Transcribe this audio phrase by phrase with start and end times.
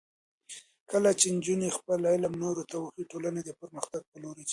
[0.91, 4.47] کله چې نجونې خپل علم نورو ته وښيي، ټولنه د پرمختګ په لور ځي.